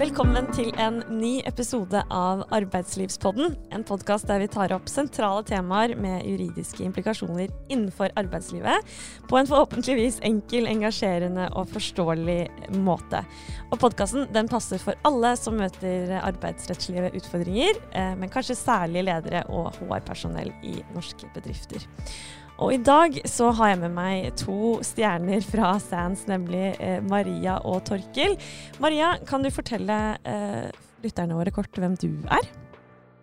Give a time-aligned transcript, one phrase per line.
[0.00, 3.50] Velkommen til en ny episode av Arbeidslivspodden.
[3.74, 8.94] En podkast der vi tar opp sentrale temaer med juridiske implikasjoner innenfor arbeidslivet
[9.28, 12.38] på en forhåpentligvis enkel, engasjerende og forståelig
[12.80, 13.20] måte.
[13.68, 19.74] Og Podkasten passer for alle som møter arbeidsrettslige utfordringer, eh, men kanskje særlig ledere og
[19.82, 21.84] HR-personell i norske bedrifter.
[22.60, 27.56] Og i dag så har jeg med meg to stjerner fra Sands, nemlig eh, Maria
[27.64, 28.36] og Torkil.
[28.84, 29.96] Maria, kan du fortelle
[30.28, 30.68] eh,
[31.00, 32.50] lytterne våre kort hvem du er?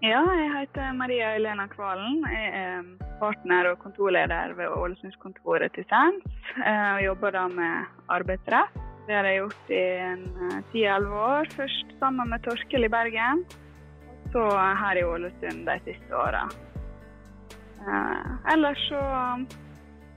[0.01, 2.25] Ja, jeg heter Maria Elena Kvalen.
[2.33, 2.89] Jeg er
[3.21, 6.25] partner og kontorleder ved Ålesundskontoret til Sands.
[6.57, 8.73] Eh, og jobber da med arbeidsrett.
[9.07, 11.53] Det har jeg gjort i eh, ti-elleve år.
[11.53, 13.45] Først sammen med Torkil i Bergen,
[14.33, 14.49] så
[14.81, 16.47] her i Ålesund de siste åra.
[17.87, 19.01] Eh, ellers så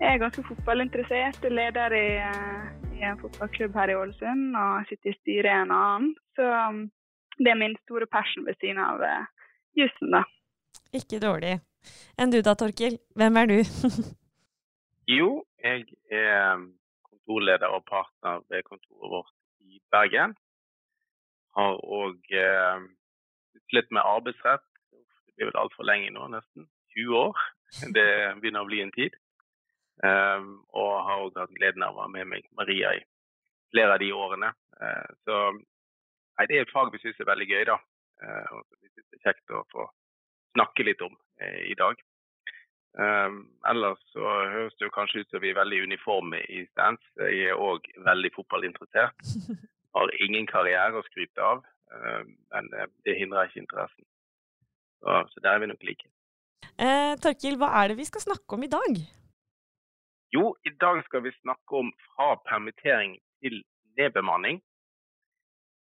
[0.01, 1.45] er jeg ganske fotballinteressert.
[1.51, 2.65] Leder i, eh,
[2.97, 6.14] i, en fotballklubb her i Ålesund og sitter i styret i en annen.
[6.36, 6.47] Så
[7.39, 9.25] det er min store passion ved siden av uh,
[9.78, 10.25] jussen, da.
[10.92, 11.55] Ikke dårlig.
[12.20, 12.98] Enn du da, Torkil?
[13.17, 13.58] Hvem er du?
[15.19, 15.30] jo,
[15.64, 16.67] jeg er
[17.08, 19.33] kontorleder og partner ved kontoret vårt
[19.64, 20.34] i Bergen.
[21.56, 22.84] Har òg eh,
[23.75, 24.67] litt med arbeidsrett.
[24.92, 26.69] Det blir vel altfor lenge nå, nesten.
[26.95, 27.41] 20 år.
[27.95, 28.07] Det
[28.41, 29.17] begynner å bli en tid.
[30.01, 33.03] Um, og har òg hatt gleden av å ha med meg Maria i
[33.75, 34.49] flere av de årene.
[34.81, 37.77] Uh, så nei, det er et fag vi syns er veldig gøy, da.
[38.25, 39.85] Uh, og vi syns er kjekt å få
[40.55, 42.01] snakke litt om uh, i dag.
[43.71, 47.05] Ellers så høres det jo kanskje ut som vi er veldig uniforme i stands.
[47.23, 49.29] Jeg er òg veldig fotballinteressert.
[49.95, 51.63] Har ingen karriere å skryte av,
[52.51, 52.73] men
[53.07, 54.09] det hindrer ikke interessen.
[55.07, 56.11] Så der er vi nok like.
[56.80, 59.00] Eh, Torkil, hva er det vi skal snakke om i dag?
[60.33, 63.62] Jo, i dag skal vi snakke om fra permittering til
[63.98, 64.61] nedbemanning.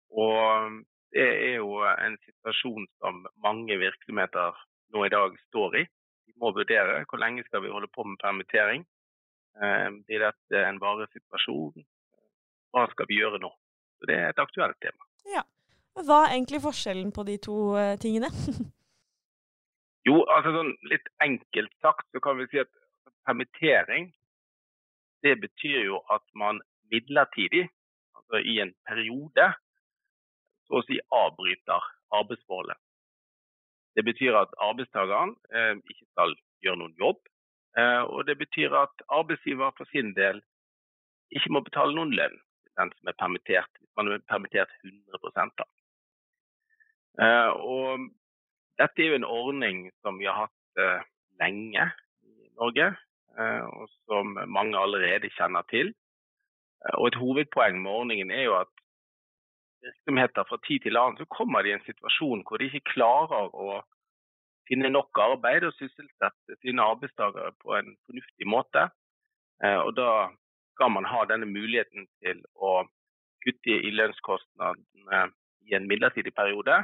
[0.09, 0.79] Og
[1.13, 4.57] det er jo en situasjon som mange virksomheter
[4.93, 5.83] nå i dag står i.
[6.27, 8.85] De må vurdere hvor lenge skal vi holde på med permittering.
[9.61, 11.85] Eh, blir dette en varig situasjon?
[12.73, 13.53] Hva skal vi gjøre nå?
[13.99, 15.05] Så Det er et aktuelt tema.
[15.29, 15.45] Ja.
[15.99, 18.29] Hva er egentlig forskjellen på de to eh, tingene?
[20.07, 22.71] Jo, altså sånn litt enkelt sagt så kan vi si at
[23.27, 24.09] permittering
[25.25, 26.61] det betyr jo at man
[26.91, 27.65] midlertidig,
[28.15, 29.47] altså i en periode,
[30.67, 32.79] så å si avbryter arbeidsforholdet.
[33.97, 37.19] Det betyr at arbeidstakeren eh, ikke skal gjøre noen jobb.
[37.77, 40.39] Eh, og det betyr at arbeidsgiver for sin del
[41.35, 45.51] ikke må betale noen lønn til den som er permittert, hvis man er permittert 100
[45.59, 45.67] da.
[47.19, 48.07] Eh, og
[48.79, 51.05] dette er jo en ordning som vi har hatt uh,
[51.41, 51.85] lenge
[52.23, 52.89] i Norge,
[53.37, 55.93] uh, og som mange allerede kjenner til.
[56.85, 58.71] Uh, og Et hovedpoeng med ordningen er jo at
[59.83, 63.53] virksomheter fra tid til annen så kommer de i en situasjon hvor de ikke klarer
[63.55, 63.81] å
[64.67, 68.89] finne nok arbeid og sysselsette sine arbeidstakere på en fornuftig måte.
[69.63, 70.09] Og Da
[70.75, 72.83] skal man ha denne muligheten til å
[73.43, 75.23] kutte i lønnskostnadene
[75.67, 76.83] i en midlertidig periode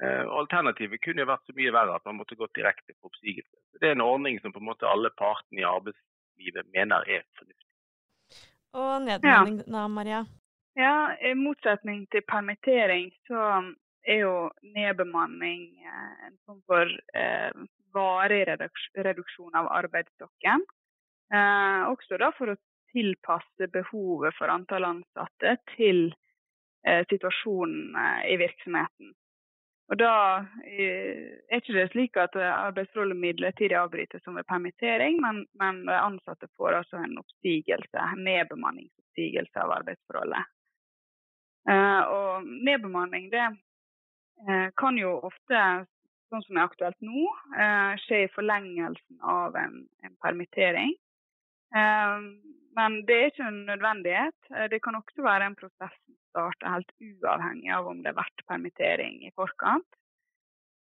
[0.00, 3.58] alternativet kunne jo vært så mye verre at man måtte gått direkte på oppsigelse.
[3.76, 7.68] Det er en ordning som på en måte alle partene i arbeidslivet mener er fornuftig.
[8.72, 9.68] Og nedbemanning ja.
[9.74, 10.22] da, Maria?
[10.80, 13.44] Ja, I motsetning til permittering så
[14.08, 17.52] er jo nedbemanning eh, en form for eh,
[17.92, 20.64] varig reduksjon av arbeidsstokken.
[21.34, 22.60] Eh, også da for å
[22.92, 26.06] tilpasse behovet for antall ansatte til
[26.86, 29.12] eh, situasjonen eh, i virksomheten.
[29.92, 30.12] Og da
[30.64, 35.82] eh, er ikke det slik at eh, arbeidsforholdet midlertidig avbrytes som ved permittering, men, men
[35.92, 40.48] ansatte får altså en oppstigelse, nedbemanningsoppstigelse av arbeidsforholdet.
[41.68, 43.44] Uh, og nedbemanning det
[44.74, 45.58] kan jo ofte,
[46.32, 47.28] sånn som er aktuelt nå,
[48.02, 50.96] skje i forlengelsen av en, en permittering.
[52.74, 54.50] men det er ikke en nødvendighet.
[54.74, 55.94] det kan også være en prosess
[56.32, 59.88] starte helt uavhengig av om det har vært permittering i forkant.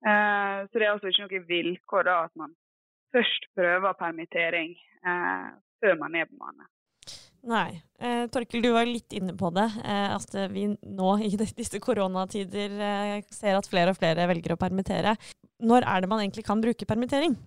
[0.06, 2.52] Eh, så det er altså ikke noe vilkår da at man
[3.14, 5.48] først prøver permittering eh,
[5.82, 6.68] før man er bemannet.
[7.48, 7.80] Nei.
[8.02, 9.66] Eh, Torkel, du var litt inne på det.
[9.84, 14.60] Eh, at vi nå i disse koronatider eh, ser at flere og flere velger å
[14.60, 15.14] permittere.
[15.62, 17.38] Når er det man egentlig kan bruke permittering?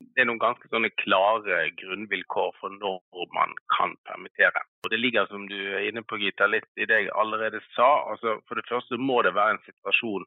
[0.00, 4.62] Det er noen ganske sånne klare grunnvilkår for når man kan permittere.
[4.84, 7.90] Og Det ligger som du er inne på, Gita, litt i det jeg allerede sa.
[8.12, 10.26] Altså, for det første må det være en situasjon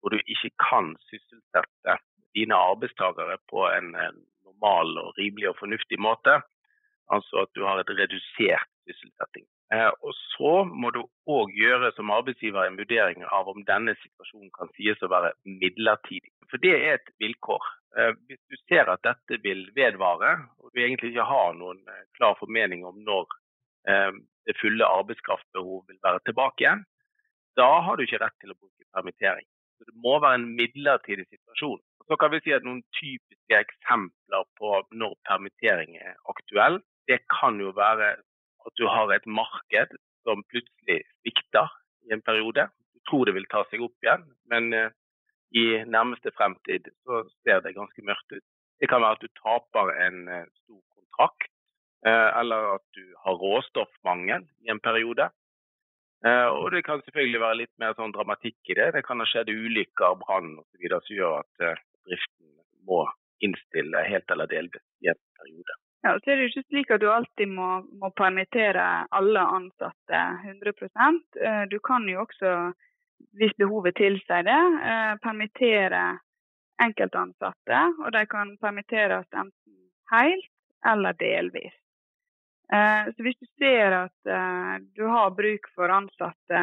[0.00, 1.96] hvor du ikke kan sysselsette
[2.36, 6.40] dine arbeidstakere på en normal og rimelig og fornuftig måte.
[7.10, 9.46] Altså at du har et redusert sysselsetting.
[9.74, 14.52] Eh, og så må du òg gjøre som arbeidsgiver en vurdering av om denne situasjonen
[14.54, 16.30] kan sies å være midlertidig.
[16.50, 17.64] For det er et vilkår.
[17.96, 22.04] Eh, hvis du ser at dette vil vedvare, og du egentlig ikke har noen eh,
[22.18, 23.28] klar formening om når
[23.86, 26.80] det fulle arbeidskraftbehov vil være tilbake igjen,
[27.54, 29.46] da har du ikke rett til å bruke permittering.
[29.78, 31.78] Så Det må være en midlertidig situasjon.
[32.08, 37.60] Så kan vi si at Noen typiske eksempler på når permittering er aktuell, det kan
[37.62, 38.16] jo være
[38.66, 39.94] at du har et marked
[40.26, 41.70] som plutselig svikter
[42.06, 42.66] i en periode.
[42.94, 44.94] Du tror det vil ta seg opp igjen, men eh,
[45.54, 48.44] i nærmeste fremtid så ser det ganske mørkt ut.
[48.80, 51.50] Det kan være at du taper en eh, stor kontrakt,
[52.06, 55.30] eh, eller at du har råstoffmangel i en periode.
[56.26, 58.86] Og det kan selvfølgelig være litt mer sånn dramatikk i det.
[58.96, 60.86] Det kan ha skjedd ulykker, brann osv.
[60.88, 62.48] som gjør at driften
[62.88, 63.04] må
[63.46, 65.76] innstille helt eller delvis i en periode.
[66.06, 67.68] Ja, så er det jo ikke slik at du alltid må,
[67.98, 68.82] må permittere
[69.16, 70.74] alle ansatte 100
[71.42, 72.52] eh, Du kan jo også,
[73.36, 76.18] hvis behovet tilsier det, eh, permittere
[76.82, 77.80] enkeltansatte.
[78.04, 79.76] Og de kan permitteres enten
[80.12, 80.52] helt
[80.86, 81.74] eller delvis.
[82.72, 84.34] Eh, så hvis du ser at
[84.96, 86.62] du har bruk for ansatte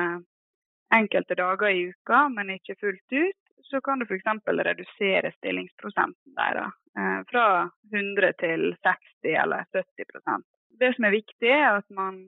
[0.93, 4.23] enkelte dager i uka, men ikke fullt ut, så kan du f.eks.
[4.45, 7.47] redusere stillingsprosenten deres eh, fra
[7.93, 10.43] 100 til 60 eller 70%
[10.79, 12.19] Det som er viktig, er at man,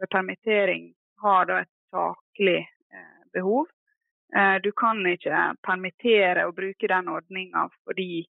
[0.00, 2.73] ved permittering har et saklig eh,
[3.34, 3.68] behov.
[4.36, 8.24] Eh, du kan ikke permittere og bruke den ordninga fordi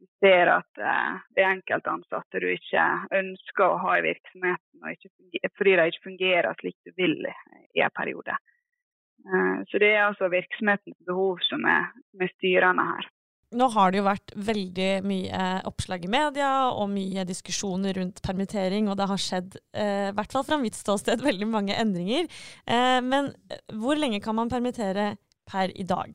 [0.00, 2.82] du ser at det er enkeltansatte du ikke
[3.16, 4.82] ønsker å ha i virksomheten,
[5.56, 8.36] fordi de ikke fungerer slik du vil i en periode.
[9.26, 13.08] Eh, så det er altså virksomhetens behov som er, som er styrende her.
[13.56, 18.90] Nå har det jo vært veldig mye oppslag i media og mye diskusjoner rundt permittering,
[18.90, 22.28] og det har skjedd, eh, i hvert fall fra mitt ståsted, veldig mange endringer.
[22.68, 23.32] Eh, men
[23.80, 25.14] hvor lenge kan man permittere
[25.48, 26.12] per i dag?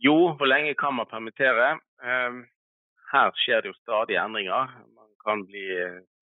[0.00, 1.74] Jo, hvor lenge kan man permittere?
[3.10, 4.70] Her skjer det jo stadig endringer.
[4.96, 5.66] Man kan bli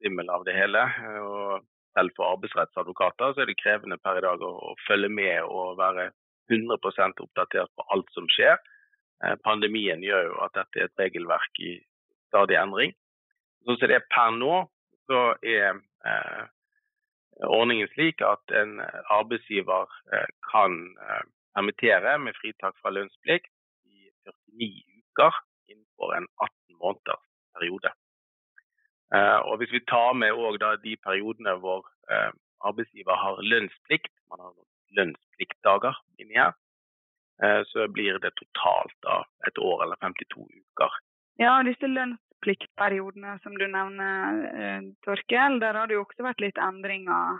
[0.00, 0.82] svimmel av det hele.
[1.22, 1.66] og
[1.98, 5.78] selv for arbeidsrettsadvokater så er det krevende per i dag å, å følge med og
[5.80, 6.10] være
[6.52, 8.58] 100% oppdatert på alt som skjer.
[9.24, 11.74] Eh, pandemien gjør jo at dette er et regelverk i
[12.28, 12.94] stadig endring.
[13.66, 14.62] Sånn det er per nå,
[15.10, 16.44] så er eh,
[17.48, 18.78] ordningen slik at en
[19.14, 21.24] arbeidsgiver eh, kan eh,
[21.56, 23.50] permittere med fritak fra lønnsplikt
[23.90, 24.10] i
[24.54, 25.40] 49 uker
[25.72, 27.24] innenfor en 18 måneders
[27.56, 27.92] periode.
[29.14, 30.36] Eh, og Hvis vi tar med
[30.84, 32.30] de periodene hvor eh,
[32.60, 34.54] arbeidsgiver har lønnsplikt, man har
[34.96, 36.52] lønnspliktdager inni her,
[37.70, 40.96] så blir det totalt da et år eller 52 uker.
[41.38, 47.38] Ja, disse lønnspliktperiodene som du nevner, Torkel, der har det jo også vært litt endringer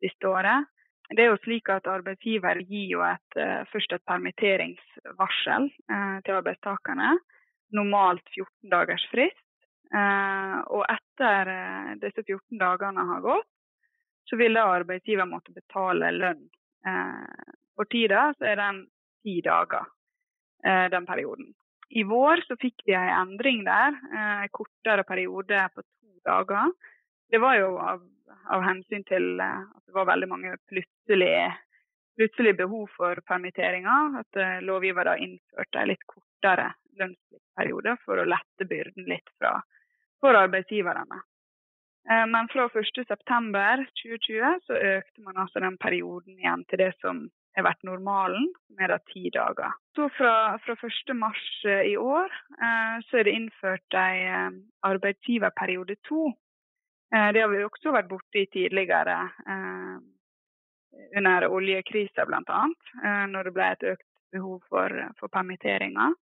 [0.00, 0.70] siste året.
[1.12, 3.36] Det er jo slik at Arbeidsgiver gir jo et,
[3.68, 5.68] først et permitteringsvarsel
[6.24, 7.12] til arbeidstakerne.
[7.76, 9.44] Normalt 14 dagers frist.
[9.94, 13.50] Eh, og etter eh, disse 14 dagene har gått,
[14.26, 16.42] så vil arbeidsgiver måtte betale lønn.
[16.88, 18.80] Eh, for tida så er den
[19.24, 19.88] ti dager,
[20.92, 21.50] den perioden.
[21.90, 26.72] I vår så fikk vi en endring der, en kortere periode på to dager.
[27.32, 28.04] Det var jo av,
[28.52, 31.50] av hensyn til at det var veldig mange plutselige
[32.16, 34.20] plutselig behov for permitteringer.
[34.22, 36.70] At lovgiver da innførte en litt kortere
[37.00, 39.58] lønnspliktperiode for å lette byrden litt fra
[40.24, 41.20] for arbeidsgiverne.
[42.10, 47.66] Eh, men fra 1.9.2020 så økte man altså den perioden igjen til det som har
[47.66, 49.74] vært normalen, som er da ti dager.
[49.96, 50.32] Så fra,
[50.64, 56.32] fra 1.3 eh, i år eh, så er det innført en arbeidsgiverperiode to.
[57.14, 59.14] Det har vi også vært borti tidligere
[61.14, 62.62] under oljekrisa bl.a.,
[63.30, 66.16] når det ble et økt behov for, for permitteringer.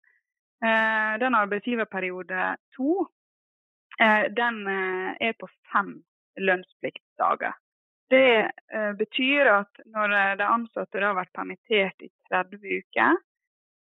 [0.61, 3.07] Den arbeidsgiverperiode to
[4.01, 6.01] Eh, den eh, er på fem
[6.41, 7.55] lønnspliktdager.
[8.11, 13.21] Det eh, betyr at når de ansatte har vært permittert i 30 uker,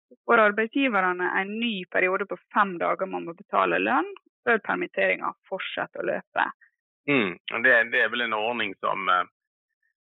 [0.08, 4.08] så får arbeidsgiverne en ny periode på fem dager man må betale lønn,
[4.48, 6.46] før permitteringa fortsetter å løpe.
[7.12, 9.10] Mm, det, det, er vel en ordning som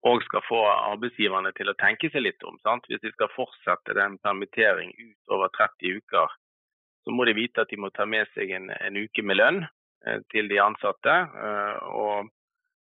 [0.04, 2.58] òg skal få arbeidsgiverne til å tenke seg litt om.
[2.66, 2.86] Sant?
[2.90, 6.34] Hvis de skal fortsette den permittering utover 30 uker,
[7.04, 9.62] så må de vite at de må ta med seg en, en uke med lønn
[9.64, 11.14] eh, til de ansatte.
[11.14, 12.30] Eh, og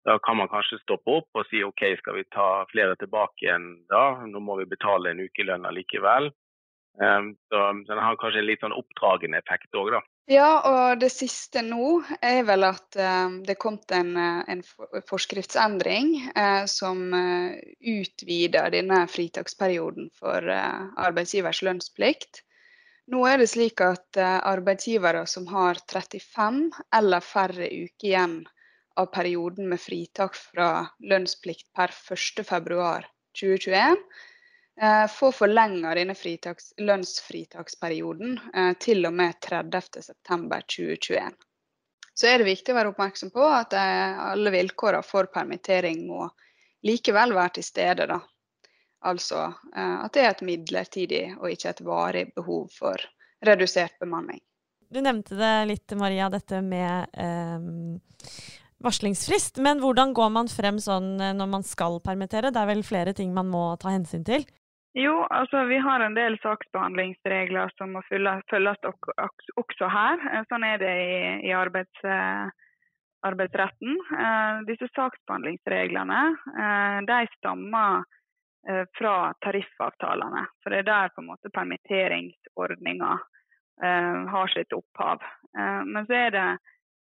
[0.08, 3.66] da kan man kanskje stoppe opp og si OK, skal vi ta flere tilbake igjen
[3.92, 4.24] da?
[4.24, 6.32] Nå må vi betale en ukelønn allikevel.
[7.02, 10.02] Eh, så den har kanskje en litt sånn oppdragende effekt òg, da.
[10.32, 14.64] Ja, og det siste nå er vel at uh, det er kommet en, eh, en
[15.08, 22.44] forskriftsendring uh, som uh, utvider denne fritaksperioden for arbeidsgivers lønnsplikt.
[23.08, 26.66] Nå er det slik at arbeidsgivere som har 35
[26.98, 28.42] eller færre uker igjen
[28.98, 34.02] av perioden med fritak fra lønnsplikt per 1.2.2021,
[34.82, 41.32] Eh, får forlenga denne fritaks, lønnsfritaksperioden eh, til og med 30.9.2021.
[42.14, 46.30] Så er det viktig å være oppmerksom på at eh, alle vilkårene for permittering må
[46.86, 48.06] likevel være til stede.
[48.12, 48.20] Da.
[49.10, 52.98] Altså at det er et midlertidig og ikke et varig behov for
[53.46, 54.42] redusert bemanning.
[54.90, 57.60] Du nevnte det litt, Maria, dette med eh,
[58.84, 59.62] varslingsfrist.
[59.64, 62.54] Men hvordan går man frem sånn når man skal permittere?
[62.54, 64.46] Det er vel flere ting man må ta hensyn til?
[64.98, 68.88] Jo, altså vi har en del saksbehandlingsregler som må følges
[69.62, 70.24] også her.
[70.32, 71.18] Eh, sånn er det i,
[71.50, 72.48] i arbeids, eh,
[73.30, 74.00] arbeidsretten.
[74.18, 76.22] Eh, disse saksbehandlingsreglene
[77.08, 78.06] de stammer
[78.98, 80.42] fra tariffavtalene.
[80.60, 83.12] For det er der på en måte permitteringsordninga
[84.34, 85.24] har sitt opphav.
[85.88, 86.48] Men så er det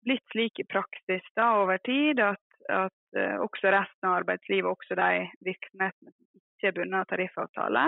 [0.06, 5.28] blitt slik i praksis da over tid at, at også resten av arbeidslivet, også de
[5.46, 7.86] virksomhetene som ikke er bundet av tariffavtale,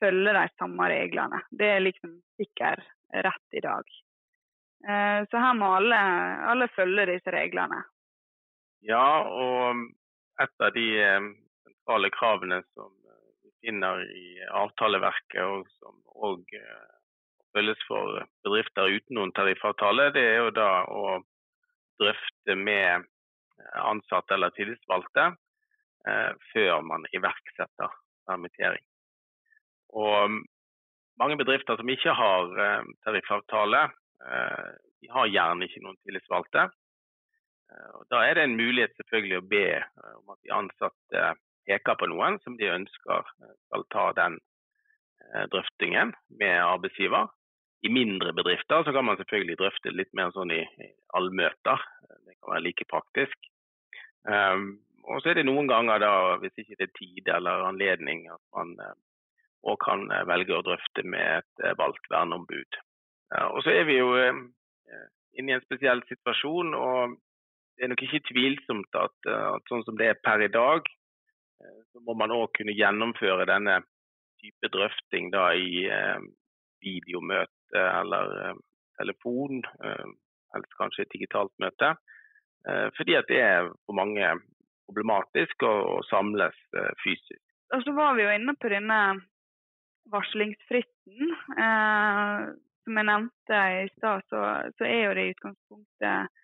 [0.00, 1.42] følger de samme reglene.
[1.50, 2.82] Det er liksom sikker
[3.26, 3.96] rett i dag.
[4.88, 5.98] Eh, så her må alle,
[6.52, 7.82] alle følge disse reglene.
[8.86, 9.82] Ja, og
[10.40, 11.28] et av de eh,
[11.66, 12.94] sentrale kravene som
[13.44, 15.98] vi finner i avtaleverket, og som
[16.30, 16.56] òg
[17.52, 21.18] følges for bedrifter uten noen tariffavtale, det er jo da å
[22.00, 23.06] drøfte med
[23.74, 25.26] ansatte eller tillitsvalgte
[26.08, 27.92] eh, før man iverksetter
[28.28, 28.82] permittering.
[29.96, 30.40] Og
[31.20, 33.86] mange bedrifter som ikke har eh, tariffavtale,
[34.26, 36.68] eh, de har gjerne ikke noen tillitsvalgte.
[37.70, 39.66] Og da er det en mulighet selvfølgelig å be
[40.18, 41.20] om at de ansatte
[41.68, 44.40] peker på noen som de ønsker skal ta den
[45.52, 47.28] drøftingen med arbeidsgiver.
[47.82, 51.80] I mindre bedrifter så kan man selvfølgelig drøfte litt mer sånn i, i allmøter.
[52.26, 53.48] Det kan være like praktisk.
[54.28, 54.74] Um,
[55.08, 58.42] og så er det noen ganger, da, hvis ikke det er tid eller anledning, at
[58.56, 62.80] man òg uh, kan eh, velge å drøfte med et uh, valgt verneombud.
[63.30, 67.12] Og så er vi jo inne i en spesiell situasjon, og
[67.78, 70.88] det er nok ikke tvilsomt at, at sånn som det er per i dag,
[71.62, 73.76] så må man òg kunne gjennomføre denne
[74.42, 75.86] type drøfting da i
[77.70, 78.58] videomøte eller
[79.00, 79.62] telefon,
[80.54, 81.94] helst kanskje et digitalt møte.
[82.96, 84.26] Fordi at det er for mange
[84.90, 87.42] problematisk å, samles eh, fysisk.
[87.74, 88.98] Og så var vi jo inne på denne
[90.10, 91.34] varslingsfristen.
[91.54, 92.50] Eh,
[92.80, 94.44] som jeg nevnte i stad, så,
[94.78, 96.40] så, er jo det i utgangspunktet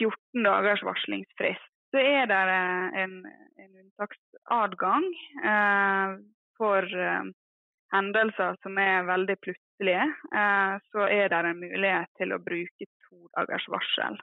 [0.00, 1.68] 14 dagers varslingsfrist.
[1.92, 3.18] Så er det eh, en,
[3.62, 5.06] en unntaksadgang
[5.44, 6.14] eh,
[6.58, 7.30] for eh,
[7.92, 9.60] hendelser som er veldig plutselige.
[9.88, 14.20] Eh, så er det en mulighet til å bruke to dagers varsel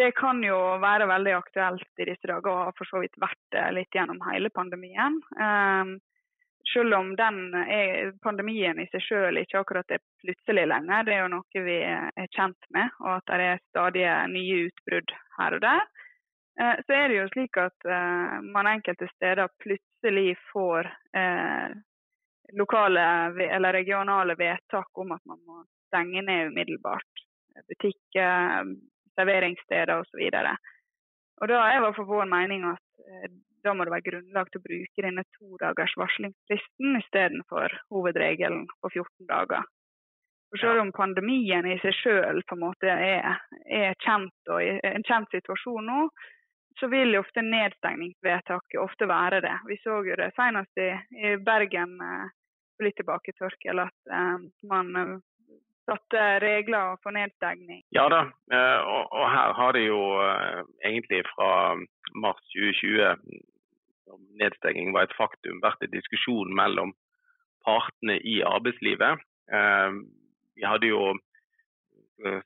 [0.00, 3.42] det kan jo være veldig aktuelt i disse dager, og har for så vidt vært
[3.54, 5.18] det litt gjennom hele pandemien.
[5.36, 5.98] Um,
[6.70, 11.32] selv om er, pandemien i seg selv ikke akkurat er plutselig lenger, det er jo
[11.34, 15.84] noe vi er kjent med, og at det er stadig nye utbrudd her og der.
[16.60, 17.92] Uh, så er det jo slik at
[18.44, 20.88] man enkelte steder plutselig får
[22.58, 23.02] lokale
[23.46, 27.24] eller regionale vedtak om at man må stenge ned umiddelbart.
[27.68, 28.70] Butikker,
[29.18, 30.22] serveringssteder osv.
[30.30, 33.30] Da er det for vår mening at eh,
[33.64, 38.92] da må det være grunnlag til å bruke denne to dagers varslingsfristen istedenfor hovedregelen på
[38.94, 39.66] 14 dager.
[40.50, 43.36] For Selv om pandemien i seg selv er,
[43.70, 46.00] er kjent og en kjent situasjon nå,
[46.80, 49.56] så vil ofte nedstengningsvedtaket ofte være det.
[49.68, 50.90] Vi så jo det senest i,
[51.20, 52.30] i Bergen eh,
[52.84, 55.20] litt tilbake, Torkel, at eh, man
[55.90, 57.82] satte regler for nedstengning?
[57.94, 58.20] Ja da,
[58.52, 61.76] eh, og, her har det jo eh, egentlig fra
[62.14, 63.40] mars 2020,
[64.06, 66.94] som nedstenging var et faktum, vært en diskusjon mellom
[67.66, 69.24] partene i arbeidslivet.
[69.52, 69.90] Eh,
[70.56, 71.16] vi hadde jo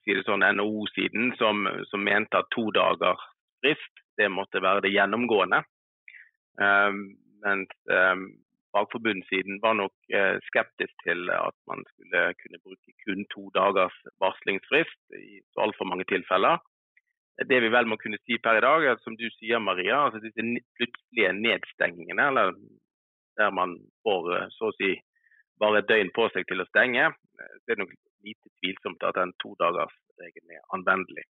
[0.04, 3.18] si sånn, NHO-siden som, som, mente at to dager
[3.58, 5.64] frist det måtte være det gjennomgående.
[7.42, 7.72] mens
[8.74, 15.18] fagforbundssiden var nok eh, skeptisk til at man skulle kunne bruke kun to dagers varslingsfrist
[15.18, 16.58] i altfor mange tilfeller.
[17.50, 20.22] Det vi vel må kunne si per i dag, er som du sier Maria, altså
[20.22, 20.42] disse
[20.78, 22.54] plutselige nedstengingene, eller
[23.38, 24.94] der man får eh, så å si
[25.62, 27.94] bare et døgn på seg til å stenge, så er det nok
[28.26, 31.26] lite tvilsomt at den todagersregelen er anvendelig.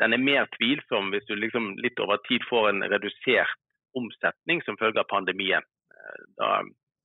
[0.00, 3.58] Den er mer tvilsom hvis du liksom litt over tid får en redusert
[3.98, 5.66] omsetning som følge av pandemien.
[6.38, 6.50] Da,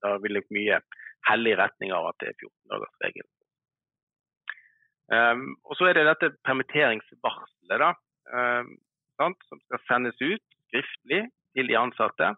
[0.04, 0.80] da vil nok mye
[1.26, 3.30] helle i retning av at det er 14-dagersregelen.
[5.06, 7.92] Um, og Så er det dette permitteringsvarselet da,
[8.34, 8.72] um,
[9.20, 11.22] sant, som skal sendes ut skriftlig
[11.54, 12.32] til de ansatte.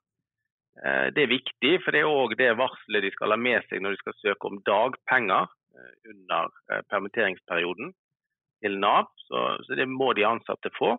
[0.77, 3.81] Uh, det er viktig, for det er òg det varselet de skal ha med seg
[3.83, 7.95] når de skal søke om dagpenger uh, under uh, permitteringsperioden
[8.61, 9.09] til Nav.
[9.29, 10.97] Så, så, det må de ansatte få.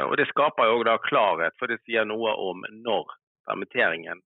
[0.00, 3.12] og Det skaper jo da klarhet, for det sier noe om når
[3.48, 4.22] permitteringen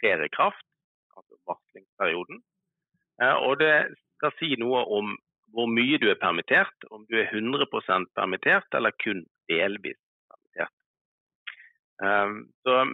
[0.00, 2.42] trer altså varslingsperioden.
[3.20, 3.74] og det
[4.18, 5.16] skal si noe om
[5.54, 10.74] hvor mye du er permittert, om du er 100% permittert eller kun delvis permittert.
[12.02, 12.84] Um, så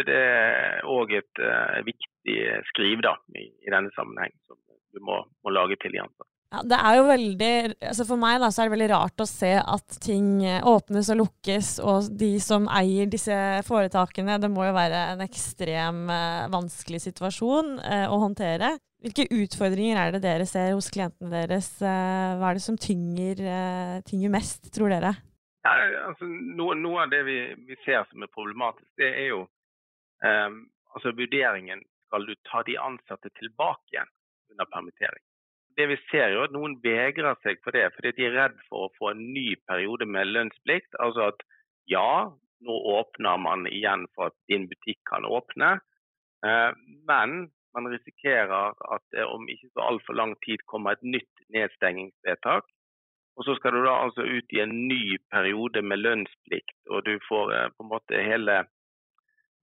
[0.00, 2.36] det er òg et uh, viktig
[2.72, 4.58] skriv da, i, denne sammenheng som
[4.90, 6.39] du må, må lage til de ansatte.
[6.50, 7.50] Ja, det er jo veldig,
[7.92, 11.20] altså For meg da, så er det veldig rart å se at ting åpnes og
[11.20, 13.36] lukkes, og de som eier disse
[13.68, 18.74] foretakene, det må jo være en ekstrem uh, vanskelig situasjon eh, å håndtere.
[19.00, 21.70] Hvilke utfordringer er det dere ser hos klientene deres?
[21.80, 25.14] Eh, hva er det som tynger, eh, tynger mest, tror dere?
[25.64, 25.72] Ja,
[26.10, 27.38] altså, noe, noe, av det vi,
[27.68, 29.40] vi, ser som er problematisk, det er jo
[30.24, 30.52] eh,
[30.92, 34.12] altså vurderingen skal du ta de ansatte tilbake igjen
[34.52, 35.24] under permittering.
[35.78, 38.86] Det vi ser jo at Noen vegrer seg for det fordi de er redd for
[38.86, 40.90] å få en ny periode med lønnsplikt.
[41.02, 41.44] Altså at
[41.90, 42.30] ja,
[42.66, 45.78] nå åpner man igjen for at din butikk kan åpne,
[46.46, 46.70] uh,
[47.08, 52.66] men man risikerer at det om ikke så altfor lang tid kommer et nytt nedstengingsvedtak.
[53.38, 57.14] Og Så skal du da altså ut i en ny periode med lønnsplikt, og du
[57.28, 58.56] får eh, på en måte hele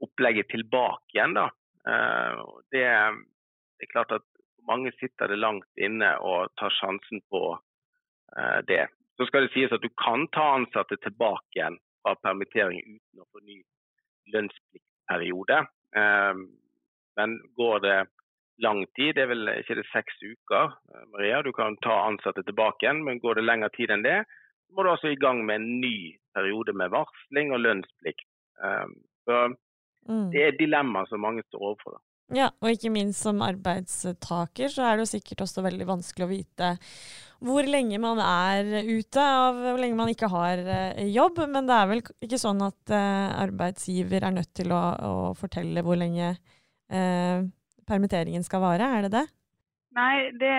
[0.01, 1.35] opplegget tilbake igjen.
[1.37, 1.49] da.
[1.91, 2.39] Eh,
[2.73, 2.85] det,
[3.77, 4.25] det er klart at
[4.67, 7.41] mange sitter det langt inne og tar sjansen på
[8.37, 8.85] eh, det.
[9.17, 13.29] Så skal det sies at du kan ta ansatte tilbake igjen fra permittering uten å
[13.31, 13.61] få ny
[14.35, 15.63] lønnspliktperiode.
[17.17, 17.97] Men går det
[18.57, 22.43] lang tid, det er vel ikke det seks uker, eh, Maria, du kan ta ansatte
[22.45, 24.19] tilbake igjen, men går det lengre tid enn det,
[24.67, 28.27] så må du altså i gang med en ny periode med varsling og lønnsplikt.
[28.63, 28.87] Eh,
[29.29, 29.39] så
[30.09, 30.27] mm.
[30.33, 32.01] det er dilemma som mange står overfor.
[32.35, 36.31] Ja, og ikke minst som arbeidstaker så er det jo sikkert også veldig vanskelig å
[36.31, 36.71] vite
[37.47, 41.43] hvor lenge man er ute, av hvor lenge man ikke har eh, jobb.
[41.53, 45.83] Men det er vel ikke sånn at eh, arbeidsgiver er nødt til å, å fortelle
[45.85, 47.45] hvor lenge eh,
[47.87, 49.25] permitteringen skal vare, er det det?
[49.97, 50.55] Nei, det,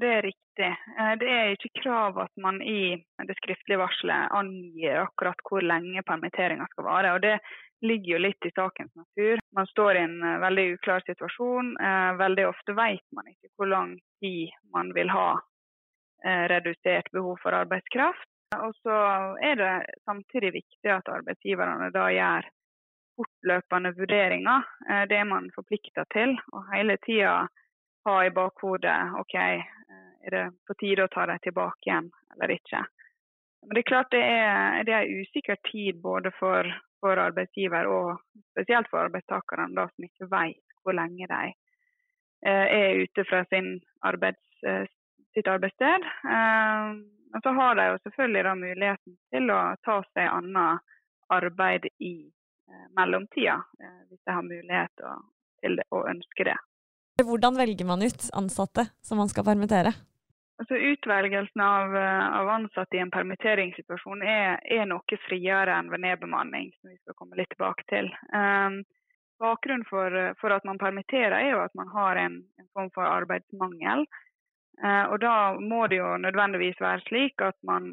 [0.00, 0.70] det, er riktig.
[0.98, 2.96] Eh, det er ikke krav at man i
[3.28, 7.14] det skriftlige varselet angir akkurat hvor lenge permitteringa skal vare.
[7.14, 7.38] og Det
[7.84, 9.40] ligger jo litt i sakens natur.
[9.56, 11.74] Man står i en eh, veldig uklar situasjon.
[11.76, 15.28] Eh, veldig ofte vet man ikke hvor lang tid man vil ha
[16.24, 18.30] redusert behov for arbeidskraft.
[18.56, 18.94] Og så
[19.44, 19.72] er det
[20.08, 22.46] samtidig viktig at arbeidsgiverne da gjør
[23.16, 24.64] fortløpende vurderinger.
[24.90, 26.36] Eh, det er man forplikta til.
[26.52, 27.46] Og hele tida
[28.04, 29.62] ha i bakhodet OK, eh,
[30.26, 32.84] er det på tide å ta dem tilbake igjen eller ikke.
[33.64, 36.68] Men det er klart det er, det er usikker tid både for,
[37.04, 38.14] for, arbeidsgiver og
[38.54, 41.42] spesielt for arbeidstakerne, som ikke vet hvor lenge de
[42.48, 43.44] eh, er ute fra
[44.08, 44.40] arbeids,
[45.34, 46.08] sitt arbeidssted.
[47.34, 50.94] Og så har de jo selvfølgelig da muligheten til å ta seg annet
[51.34, 52.14] arbeid i
[52.68, 55.02] Eh, mellomtida, eh, hvis de har mulighet
[55.60, 56.56] til det og ønsker det.
[57.20, 59.92] Hvordan velger man ut ansatte som man skal permittere?
[60.58, 66.04] Altså, utvelgelsen av, eh, av, ansatte i en permitteringssituasjon er, er, noe friere enn ved
[66.04, 68.10] nedbemanning, som vi skal komme litt tilbake til.
[68.30, 68.84] Um,
[69.42, 73.02] bakgrunnen for, for, at man permitterer, er jo at man har en, en form for
[73.02, 74.06] arbeidsmangel.
[74.78, 77.90] Uh, og Da må det jo nødvendigvis være slik at man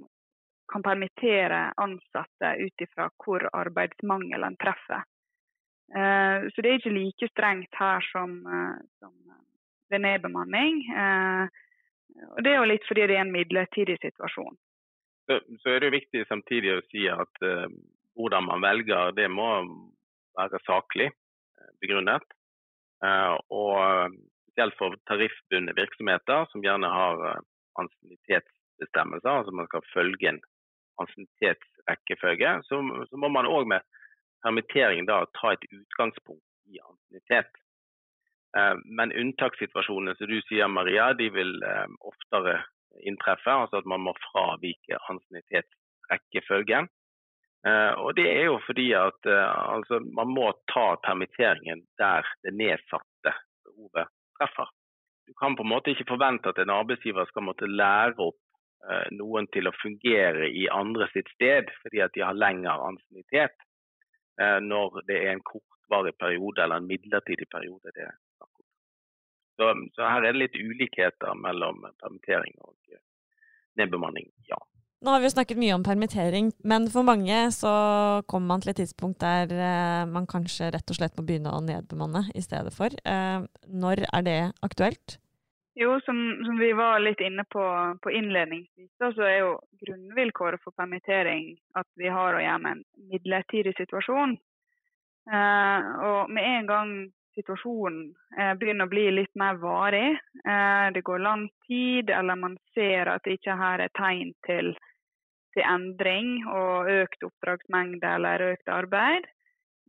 [0.71, 5.01] kan permittere ansatte ut ifra hvor arbeidsmangelen treffer.
[5.97, 9.17] Uh, så det er ikke like strengt her som, uh, som
[9.91, 10.79] ved nedbemanning.
[11.03, 11.45] Eh,
[12.35, 14.57] og det er jo litt fordi det er en midlertidig situasjon.
[15.29, 17.67] Så, så er det jo viktig samtidig å si at uh,
[18.19, 19.49] hvordan man velger, det må
[20.37, 21.11] være saklig
[21.81, 22.25] begrunnet.
[23.01, 24.17] Uh, og
[24.51, 27.39] spesielt for tariffbundne virksomheter som gjerne har uh,
[27.81, 30.41] ansiennitetsbestemmelser, altså man skal følge en
[31.01, 33.85] ansiennitetsrekkefølge, så, så, må man òg med
[34.45, 37.51] permittering da ta et utgangspunkt i ansiennitet.
[38.57, 42.57] Eh, men unntakssituasjonene som du sier, Maria, de vil eh, oftere
[43.07, 43.51] inntreffe.
[43.51, 46.89] Altså at man må fravike ansiennitetsrekkefølgen.
[47.67, 53.35] Eh, og det er jo fordi at altså, man må ta permitteringen der det nedsatte
[53.67, 54.69] behovet treffer.
[55.27, 58.39] du kan på en måte ikke forvente at en arbeidsgiver skal måtte lære opp
[59.13, 63.53] noen til å fungere i andre sitt sted fordi at de har lengre ansiennitet
[64.65, 67.93] når det er en kortvarig periode eller en midlertidig periode.
[67.93, 68.09] det
[69.59, 73.01] så, så, her er det litt ulikheter mellom permittering og eh,
[73.79, 74.59] nedbemanning, ja.
[75.01, 77.71] Nå har vi jo snakket mye om permittering, men for mange så
[78.29, 81.63] kommer man til et tidspunkt der eh, man kanskje rett og slett må begynne å
[81.65, 82.93] nedbemanne i stedet for.
[82.93, 85.17] Eh, når er det aktuelt?
[85.73, 87.63] Jo, som, som, vi var litt inne på,
[88.03, 93.09] på innledningsvis, så er jo grunnvilkåret for permittering at vi har å gjøre med en
[93.09, 94.35] midlertidig situasjon.
[95.31, 96.93] Eh, og med en gang
[97.35, 102.57] situasjonen eh, begynner å bli litt mer varig, eh, det går lang tid, eller man
[102.75, 104.73] ser at det ikke her er tegn til
[105.51, 109.25] til endring og økt oppdragsmengde eller økt arbeid,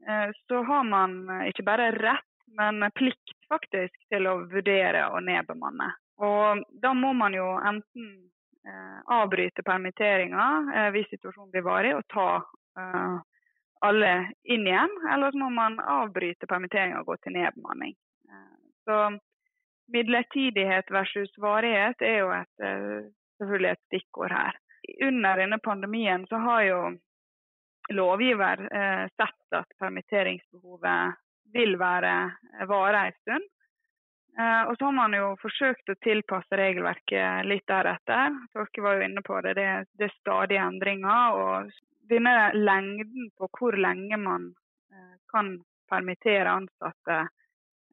[0.09, 2.27] eh, så har man ikke bare rett,
[2.59, 5.87] men plikt faktisk til å vurdere å nedbemanne.
[6.19, 8.11] Og da må man jo enten
[9.11, 12.27] avbryte permitteringa hvis situasjonen blir varig, og ta
[13.83, 14.13] alle
[14.45, 17.97] inn igjen, eller så må man avbryte permitteringen og gå til nedbemanning.
[18.87, 18.99] Så
[19.93, 22.67] midlertidighet versus varighet er jo et,
[23.39, 24.59] selvfølgelig et stikkord her
[25.01, 26.97] under denne pandemien så har jo
[27.93, 31.19] lovgiver eh, sett at permitteringsbehovet
[31.53, 32.15] vil være
[32.69, 33.49] vare en stund.
[34.39, 38.39] Eh, og så har man jo forsøkt å tilpasse regelverket litt deretter.
[38.55, 39.41] Torke var jo inne på.
[39.45, 39.55] Det,
[39.99, 41.37] det er stadige endringer.
[41.37, 41.73] Og
[42.09, 44.55] denne lengden på hvor lenge man
[44.93, 45.55] eh, kan
[45.91, 47.19] permittere ansatte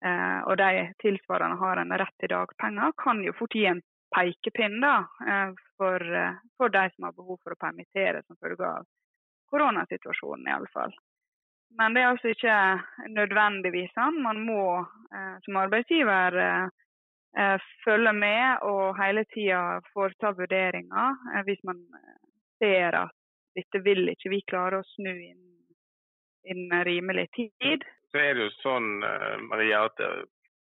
[0.06, 3.84] eh, og de tilsvarende har en rett til dagpenger, kan jo fort gi en
[4.16, 4.96] pekepinn da,
[5.28, 6.06] eh, for,
[6.58, 8.88] for, de som har behov for å permittere som følge av
[9.52, 10.94] koronasituasjonen, i alle fall.
[11.78, 12.58] Men det er altså ikke
[13.14, 14.16] nødvendigvis sånn.
[14.26, 14.64] Man må
[15.46, 16.34] som arbeidsgiver
[17.84, 21.84] følge med og hele tida foreta vurderinger hvis man
[22.58, 23.19] ser at
[23.58, 27.86] dette vil ikke vi klare å snu innen, rimelig tid.
[28.10, 28.88] Så er det jo sånn
[29.50, 30.00] Maria, at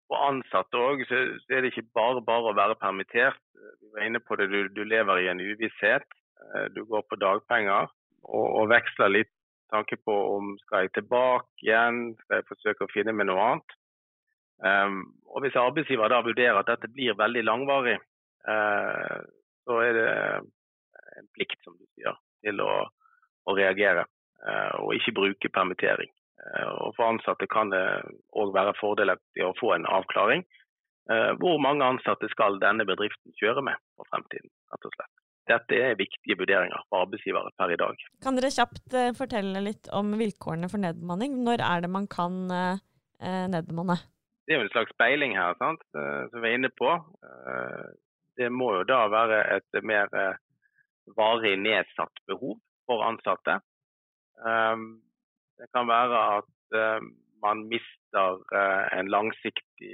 [0.06, 3.40] for ansatte òg, så, er det ikke bare bare å være permittert.
[3.54, 6.06] Vi var inne på det, du, du lever i en uvisshet.
[6.54, 7.88] Eh, du går på dagpenger
[8.26, 9.32] og, og veksler litt
[9.72, 13.78] tanke på om skal jeg tilbake igjen, skal jeg forsøke å finne meg noe annet.
[14.62, 17.96] Um, og Hvis arbeidsgiver da vurderer at dette blir veldig langvarig,
[18.46, 19.18] uh,
[19.66, 20.06] så er det
[21.18, 22.14] en plikt som du sier,
[22.46, 22.72] til å,
[23.46, 26.12] å reagere uh, og ikke bruke permittering.
[26.46, 27.82] Eh, og For ansatte kan det
[28.38, 30.44] òg være fordelaktig å få en avklaring.
[31.10, 34.50] Eh, hvor mange ansatte skal denne bedriften kjøre med for fremtiden?
[34.72, 35.12] rett og slett.
[35.46, 38.00] Dette er viktige vurderinger for arbeidsgivere per i dag.
[38.24, 41.38] Kan dere kjapt eh, fortelle litt om vilkårene for nedbemanning?
[41.46, 43.96] Når er det man kan nedbemanne?
[44.46, 45.80] Det er jo en slags speiling her, sant?
[45.90, 46.90] som vi er inne på.
[48.36, 50.10] Det må jo da være et mer
[51.16, 53.60] varig nedsatt behov for ansatte.
[55.56, 57.00] Det kan være at uh,
[57.44, 59.92] man mister uh, en langsiktig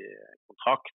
[0.48, 0.94] kontrakt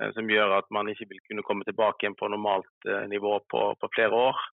[0.00, 3.64] uh, som gjør at man ikke vil kunne komme tilbake igjen på normalt nivå på,
[3.80, 4.46] på, flere år.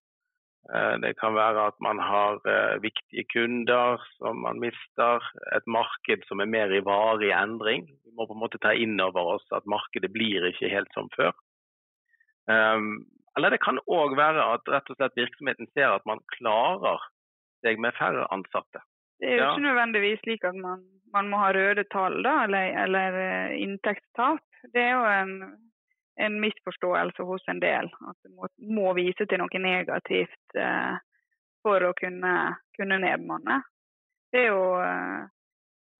[0.97, 2.39] Det kan være at man har
[2.81, 5.21] viktige kunder som man mister.
[5.53, 7.83] Et marked som er mer i varig endring.
[8.01, 11.11] Vi må på en måte ta inn over oss at markedet blir ikke helt som
[11.13, 11.37] før.
[13.37, 17.03] Eller det kan òg være at rett og slett virksomheten ser at man klarer
[17.65, 18.81] seg med færre ansatte.
[19.19, 19.51] Det er jo ja.
[19.51, 24.43] ikke nødvendigvis slik at man, man må ha røde tall da, eller, eller uh, inntektstap.
[24.73, 25.35] Det er jo en,
[26.23, 27.91] en, misforståelse hos en del.
[28.09, 30.95] At du må, må vise til noe negativt eh,
[31.65, 32.33] for å kunne,
[32.77, 33.59] kunne nedmanne.
[34.33, 35.27] Det er jo uh,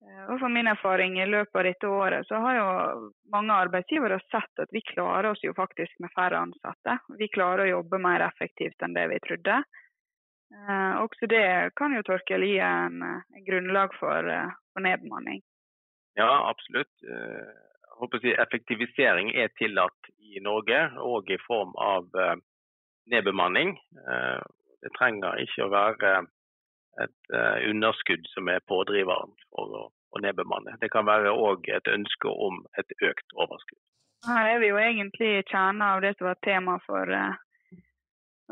[0.06, 2.66] og For min erfaring i løpet av dette året, så har jo
[3.32, 6.98] mange arbeidsgivere sett at vi klarer oss jo faktisk med færre ansatte.
[7.18, 9.60] Vi klarer å jobbe mer effektivt enn det vi trodde.
[10.54, 15.42] Eh, også det kan jo Torkel gi en, en grunnlag for, eh, for, nedbemanning.
[16.18, 16.92] Ja, absolutt.
[17.02, 17.50] Eh,
[17.86, 22.10] jeg håper å si Effektivisering er tillatt i Norge, òg i form av
[23.08, 23.70] nedbemanning.
[24.84, 26.10] Det trenger ikke å være
[27.00, 27.30] et
[27.70, 29.82] underskudd som er pådriveren for å,
[30.14, 30.76] å nedbemanne.
[30.80, 33.80] Det kan være òg et ønske om et økt overskudd.
[34.26, 37.12] Her er vi jo egentlig i kjernen av det som var tema for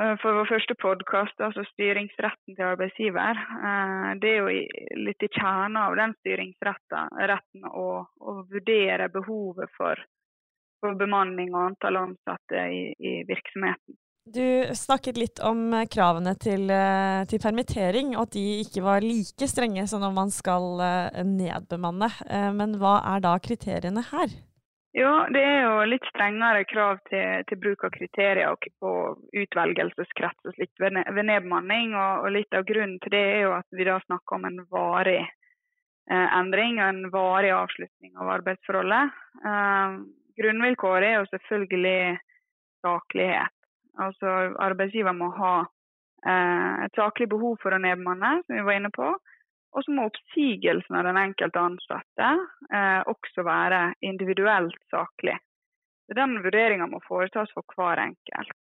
[0.01, 5.31] Eh, for vår første podkast, altså styringsretten til arbeidsgiver, eh, det er jo litt i
[5.37, 10.01] kjernen av den styringsretten å, å vurdere behovet for,
[10.83, 13.99] for, bemanning og antall ansatte i, i, virksomheten.
[14.25, 19.49] Du snakket litt om kravene til, eh, til, permittering, og at de ikke var like
[19.51, 20.81] strenge som når man skal
[21.29, 22.09] nedbemanne.
[22.57, 24.33] Men hva er da kriteriene her?
[24.95, 30.47] Jo, det er jo litt strengere krav til, til bruk av kriterier og, og utvelgelseskrets
[30.47, 31.97] og slikt ved, ved nedbemanning.
[31.99, 34.61] Og, og, litt av grunnen til det er jo at vi da snakker om en
[34.71, 39.19] varig eh, endring og en varig avslutning av arbeidsforholdet.
[39.51, 39.99] Eh,
[40.39, 41.99] grunnvilkåret er jo selvfølgelig
[42.87, 43.59] saklighet.
[44.03, 44.31] Altså
[44.63, 49.13] arbeidsgiver må ha eh, et saklig behov for å nedbemanne, som vi var inne på.
[49.75, 52.29] Og så må oppsigelsen av den enkelte ansatte
[52.71, 55.37] eh, også være individuelt saklig.
[56.07, 58.55] Så Den vurderinga må foretas for hver enkelt.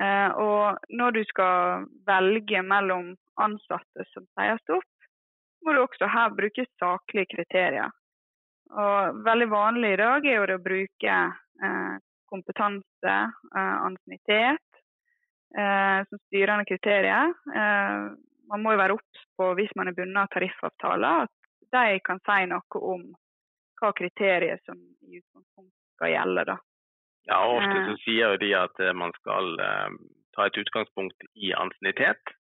[0.00, 4.88] Eh, og når du skal velge mellom ansatte som sies opp,
[5.62, 7.90] må du også her bruke saklige kriterier.
[8.72, 11.18] Og veldig vanlig i dag er jo det å bruke
[11.66, 11.94] eh,
[12.32, 13.14] kompetanse,
[13.56, 14.68] eh, ansiennitet,
[15.58, 17.32] eh, som styrende kriterier.
[17.56, 18.00] Eh,
[18.50, 22.20] man må jo være obs på hvis man er bundet av tariffavtaler, at de kan
[22.26, 23.06] si noe om
[23.80, 24.76] hva kriterier som
[25.08, 26.44] i utgangspunktet skal gjelde.
[26.52, 26.58] da.
[27.30, 29.56] Ja, Ofte så sier de at man skal
[30.34, 32.34] ta et utgangspunkt i ansiennitet,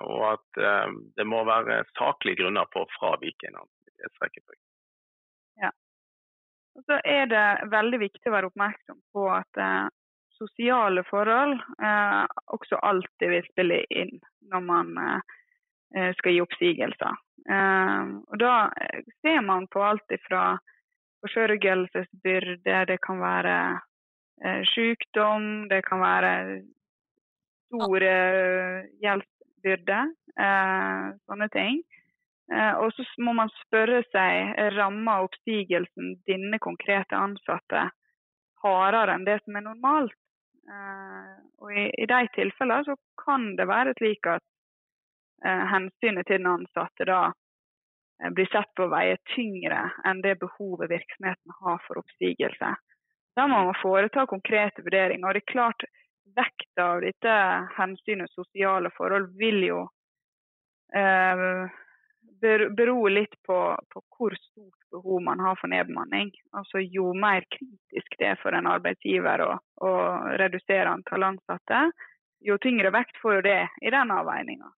[0.00, 0.60] og at
[1.16, 4.62] det må være saklige grunner på å fravike en ansiennitetsrekkefølge.
[5.60, 5.70] Ja.
[6.74, 9.60] Og så er det veldig viktig å være oppmerksom på at
[10.34, 11.60] sosiale forhold
[12.50, 14.16] også alltid vil spille inn
[14.50, 14.90] når man
[15.94, 17.18] Eh, skal gi oppsigelser.
[17.54, 20.56] Eh, og da eh, ser man på alt fra
[21.24, 23.56] forsørgelsesbyrde, det kan være
[24.74, 26.30] sykdom, det kan være
[27.70, 28.10] store
[29.00, 30.00] gjeldsbyrde,
[30.36, 31.78] sånne ting.
[32.52, 37.86] Og så må man spørre seg rammer oppstigelsen denne konkrete ansatte
[38.60, 40.18] hardere enn det som er normalt.
[41.64, 44.44] Og i, i de tilfellene så kan det være slik at
[45.44, 47.20] Eh, hensynet til den ansatte da
[48.22, 52.70] eh, blir sett på å veie tyngre enn det behovet virksomheten har for oppstigelse.
[53.36, 55.26] Da må man foreta konkrete vurderinger.
[55.26, 55.86] og det er klart
[56.34, 57.32] Vekta av dette
[57.76, 59.82] hensynet sosiale forhold vil jo
[60.96, 61.68] eh,
[62.76, 63.58] bero litt på,
[63.92, 66.30] på, hvor stort behov man har for nedbemanning.
[66.56, 69.50] Altså Jo mer kritisk det er for en arbeidsgiver å,
[69.84, 69.92] å
[70.40, 71.86] redusere antall ansatte,
[72.44, 74.70] jo tyngre vekt får jo det i den avveininga.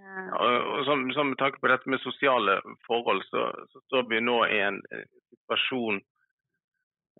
[0.00, 4.60] Ja, som, som tanke på dette med sosiale forhold, så, så står vi nå i
[4.64, 4.78] en
[5.32, 6.00] situasjon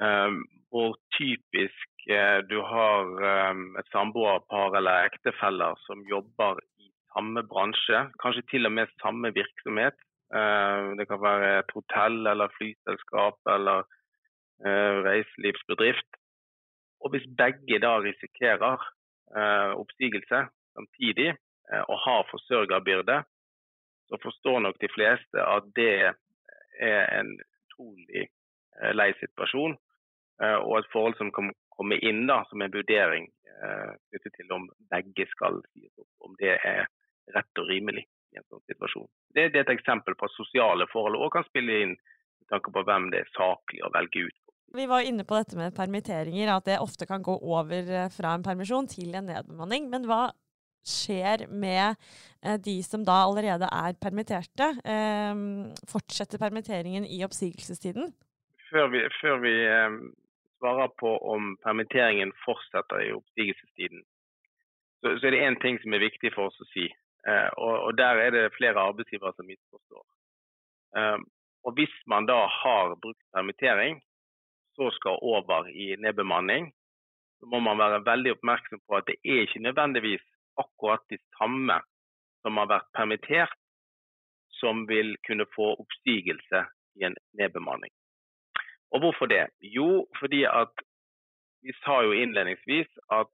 [0.01, 0.39] eh,
[0.73, 6.63] hvor typisk eh, du har eh, et samboerpar eller ektefeller som jobber
[7.11, 9.99] samme bransje, kanskje til og med samme virksomhet.
[10.31, 13.85] Uh, det kan være et hotell eller flyselskap eller
[14.63, 16.11] uh, reiselivsbedrift.
[17.01, 18.89] Og hvis begge da risikerer
[19.81, 20.39] oppsigelse
[20.75, 21.31] samtidig,
[21.73, 23.17] Eh, og har forsørgerbyrde,
[24.09, 25.93] så forstår nok de fleste at det
[26.91, 28.25] er en utrolig
[28.81, 29.77] eh, lei situasjon.
[30.43, 34.63] Eh, og et forhold som kan komme inn da, som en vurdering knyttet til om
[34.89, 36.09] begge skal sies opp.
[36.25, 36.87] Om det er
[37.35, 39.09] rett og rimelig i en sånn situasjon.
[39.35, 42.73] Det, det er et eksempel på at sosiale forhold òg kan spille inn med tanke
[42.75, 44.39] på hvem det er saklig å velge ut.
[44.71, 48.45] Vi var inne på dette med permitteringer, at det ofte kan gå over fra en
[48.47, 49.89] permisjon til en nedbemanning.
[49.91, 50.29] Men hva
[50.87, 51.97] skjer med
[52.45, 54.71] eh, de som da allerede er permitterte?
[54.87, 55.43] Eh,
[55.91, 58.15] fortsetter permitteringen i oppsigelsestiden?
[58.71, 59.99] Før vi, før vi eh,
[60.63, 64.05] svarer på om permitteringen fortsetter i oppsigelsestiden,
[65.03, 66.87] så, så er det én ting som er viktig for oss å si.
[67.29, 70.05] Eh, og, Der er det flere arbeidsgivere som misforstår.
[70.97, 71.19] Eh,
[71.65, 74.03] og Hvis man da har brukt permittering,
[74.77, 76.73] så skal over i nedbemanning,
[77.39, 80.25] så må man være veldig oppmerksom på at det er ikke nødvendigvis
[80.59, 81.81] akkurat de samme
[82.43, 83.57] som har vært permittert,
[84.61, 86.65] som vil kunne få oppstigelse
[87.01, 87.93] i en nedbemanning.
[88.91, 89.47] Og Hvorfor det?
[89.61, 90.73] Jo, fordi at
[91.63, 93.31] vi sa jo innledningsvis at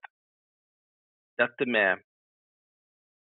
[1.39, 2.03] dette med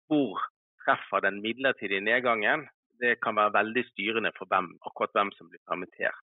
[0.08, 0.40] hvor
[0.84, 2.68] treffer den midlertidige nedgangen,
[3.00, 6.20] det kan være veldig styrende for hvem, akkurat hvem som blir permittert.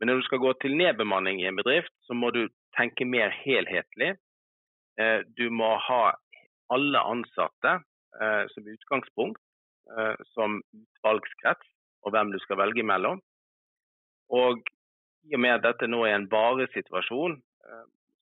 [0.00, 3.30] Men når du skal gå til nedbemanning i en bedrift, så må du tenke mer
[3.44, 4.16] helhetlig.
[4.98, 6.02] Eh, du må ha
[6.74, 7.76] alle ansatte
[8.18, 9.38] eh, som utgangspunkt
[9.94, 11.68] eh, som utvalgskrets
[12.02, 13.22] og hvem du skal velge mellom.
[14.34, 14.66] Og
[15.30, 17.36] i og med at dette nå er en varesituasjon,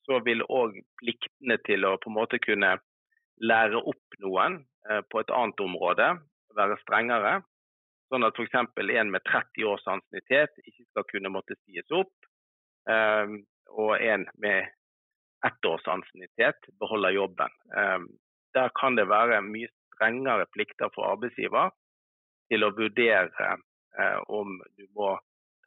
[0.05, 2.75] så vil òg pliktene til å på en måte kunne
[3.41, 6.11] lære opp noen eh, på et annet område
[6.57, 7.41] være strengere.
[8.11, 8.57] Sånn at f.eks.
[8.57, 12.13] en med 30 års ansiennitet ikke skal kunne måtte sies opp,
[12.91, 13.37] eh,
[13.71, 14.71] og en med
[15.47, 17.55] ett års ansiennitet beholder jobben.
[17.77, 17.99] Eh,
[18.57, 21.71] der kan det være mye strengere plikter for arbeidsgiver
[22.51, 23.57] til å vurdere
[24.33, 25.13] om du må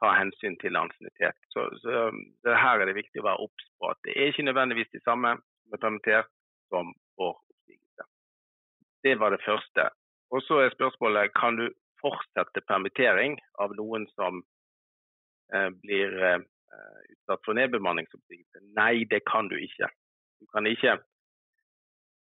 [0.03, 1.37] ta hensyn til ansiennitet.
[1.53, 2.11] Så, så
[2.43, 5.35] her er det viktig å være obs på at det er ikke nødvendigvis de samme
[5.37, 6.31] som er permittert
[6.73, 7.35] som får.
[9.03, 9.89] Det var det første.
[10.33, 11.67] Og så er spørsmålet kan du
[12.01, 14.41] fortsette permittering av noen som
[15.53, 16.39] eh, blir eh,
[17.13, 18.63] utsatt for nedbemanningsoppsigelse?
[18.79, 19.89] Nei, det kan du ikke.
[20.41, 20.97] Du kan ikke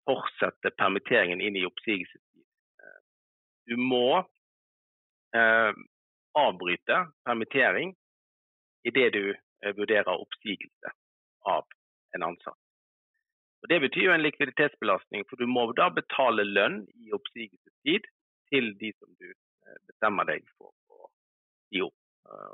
[0.09, 2.47] fortsette permitteringen inn i oppsigelsestid.
[2.83, 3.01] Eh,
[3.71, 4.23] du må
[5.37, 5.73] eh,
[6.39, 7.95] avbryte permittering
[8.89, 10.95] idet du eh, vurderer oppsigelse
[11.47, 11.67] av
[12.17, 12.59] en ansatt.
[13.63, 18.07] Og Det betyr jo en likviditetsbelastning, for du må da betale lønn i oppsigelsestid
[18.53, 21.09] til de som du eh, bestemmer deg for å
[21.75, 21.95] gi opp.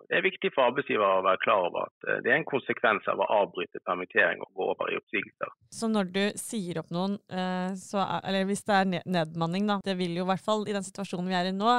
[0.07, 3.09] Det er viktig for arbeidsgiver å være klar over at eh, det er en konsekvens
[3.11, 5.53] av å avbryte permittering og gå over i oppsigelser.
[5.75, 7.75] Så når du sier opp noen, er,
[8.23, 11.29] eller hvis det er nedmanning, da, det vil jo i hvert fall i den situasjonen
[11.29, 11.77] vi er i nå,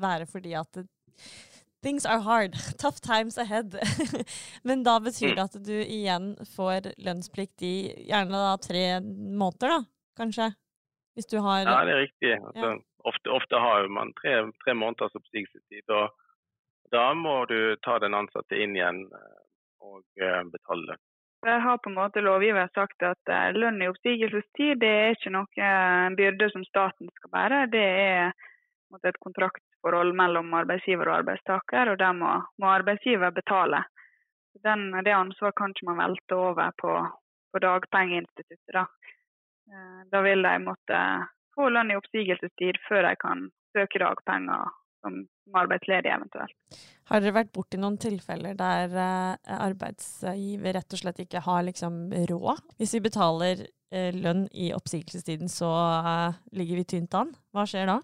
[0.00, 0.84] være fordi at
[1.82, 2.52] Things are hard.
[2.78, 3.78] Tough times ahead.
[4.62, 5.48] Men da betyr det mm.
[5.48, 7.74] at du igjen får lønnsplikt i
[8.08, 9.80] gjerne da tre måneder, da,
[10.20, 10.50] kanskje?
[11.16, 12.32] Hvis du har Ja, det er riktig.
[12.36, 12.74] Altså, ja.
[13.08, 15.88] ofte, ofte, har man tre, tre måneders oppsigelsestid.
[15.88, 16.12] og
[16.92, 19.40] Da må du ta den ansatte inn igjen eh,
[19.80, 23.88] og uh, betale Jeg Der har på en måte lovgiver sagt at uh, lønn i
[23.88, 25.72] oppsigelsestid det er ikke noe
[26.20, 27.66] byrde som staten skal bære.
[27.72, 28.32] Det er
[29.08, 29.22] et
[29.80, 33.84] kontraktforhold mellom arbeidsgiver og arbeidstaker, og der må, må arbeidsgiver betale.
[34.64, 37.08] Den, det ansvaret kan man velte over på,
[37.52, 38.74] på dagpengeinstituttet.
[38.74, 38.84] Da.
[39.70, 44.68] Eh, da vil de måtte få lønn i oppsigelsestid før de kan søke dagpenger
[45.00, 46.54] som, som arbeidsledige eventuelt.
[47.08, 52.10] Har dere vært borti noen tilfeller der eh, arbeidsgiver rett og slett ikke har liksom
[52.28, 52.74] råd?
[52.76, 53.64] Hvis vi betaler
[53.94, 55.70] eh, lønn i oppsigelsestiden, så
[56.52, 57.32] ligger vi tynt an.
[57.54, 58.00] Hva skjer da?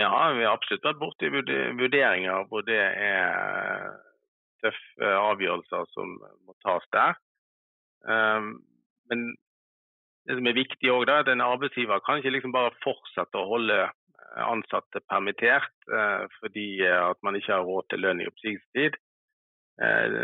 [0.00, 3.94] Ja, vi har absolutt vært borti vurderinger hvor det er
[4.64, 7.18] tøffe avgjørelser som må tas der.
[8.10, 8.56] Ehm,
[9.10, 9.26] men
[10.26, 13.48] det som er viktig òg, er at en arbeidsgiver kan ikke liksom bare fortsette å
[13.50, 13.78] holde
[14.40, 18.96] ansatte permittert eh, fordi at man ikke har råd til lønn i oppsigelsestid.
[19.84, 20.16] Eh,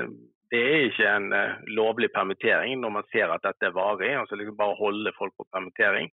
[0.50, 4.10] det er ikke en eh, lovlig permittering når man ser at dette er varig.
[4.18, 6.10] altså liksom Bare holde folk på permittering.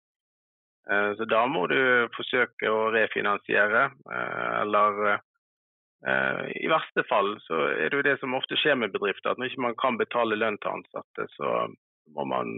[0.91, 1.79] Eh, så da må du
[2.15, 8.37] forsøke å refinansiere, eh, eller eh, i verste fall så er det jo det som
[8.37, 11.67] ofte skjer med bedrifter, at når ikke man kan betale lønn til ansatte, så
[12.15, 12.53] må man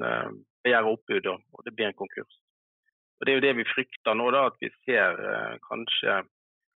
[0.61, 2.35] begjære oppbud, og det blir en konkurs.
[3.17, 5.17] Og Det er jo det vi frykter nå, da, at vi ser
[5.65, 6.19] kanskje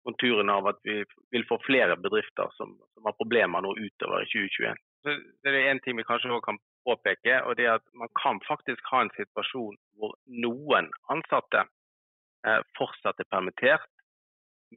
[0.06, 1.00] konturene av at vi
[1.34, 4.78] vil få flere bedrifter som, som har problemer nå utover i 2021.
[5.02, 8.10] Så det er en ting vi kanskje også kan påpeke, og det er at man
[8.22, 10.14] kan faktisk ha en situasjon hvor
[10.44, 11.64] noen ansatte
[12.46, 13.88] eh, fortsatt er permittert,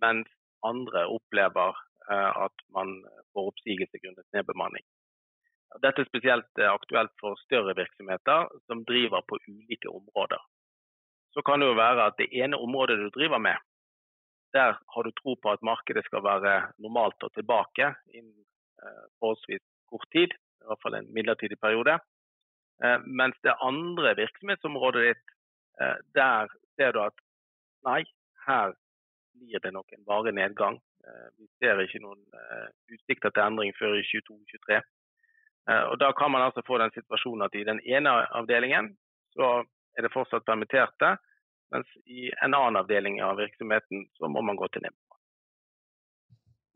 [0.01, 0.29] mens
[0.67, 1.77] andre opplever
[2.09, 2.99] eh, at man
[3.33, 4.85] får oppsigelse grunnet nedbemanning.
[5.81, 10.41] Dette er spesielt eh, aktuelt for større virksomheter som driver på ulike områder.
[11.33, 13.57] Så kan det jo være at det ene området du driver med,
[14.53, 18.43] der har du tro på at markedet skal være normalt og tilbake innen
[19.17, 21.97] forholdsvis kort tid i hvert fall en midlertidig periode.
[22.83, 25.35] Eh, mens det andre virksomhetsområdet ditt,
[25.81, 27.19] eh, der ser du at
[27.85, 28.03] nei,
[28.47, 28.73] her
[29.37, 30.79] blir det nok en varig nedgang.
[31.05, 32.23] Eh, vi ser ikke noen
[32.91, 34.81] utsikter til endring før i 2022-2023.
[35.91, 38.97] Og Da kan man altså få den situasjonen at i den ene avdelingen
[39.31, 39.63] så
[39.97, 41.17] er det fortsatt permitterte,
[41.71, 45.12] mens i en annen avdeling av virksomheten så må man gå til nedbemanning.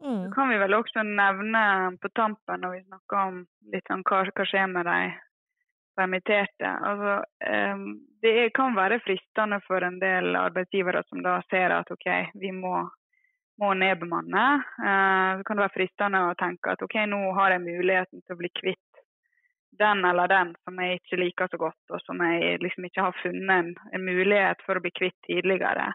[0.03, 0.27] Mm.
[0.27, 1.63] Så kan vi vel også nevne
[2.01, 3.39] på tampen når vi snakker om
[3.73, 4.99] litt sånn hva, som skjer med de
[5.97, 6.69] permitterte.
[6.89, 7.15] Altså,
[7.73, 7.88] um,
[8.21, 12.07] det kan være fristende for en del arbeidsgivere som da ser at OK,
[12.38, 12.83] vi må,
[13.62, 14.45] må nedbemanne.
[14.77, 18.38] Uh, så kan det være fristende å tenke at OK, nå har jeg muligheten til
[18.38, 18.83] å bli kvitt
[19.77, 23.19] den eller den som jeg ikke liker så godt, og som jeg liksom ikke har
[23.21, 25.91] funnet en mulighet for å bli kvitt tidligere.